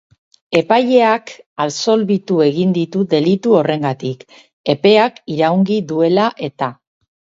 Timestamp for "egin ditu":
2.45-3.03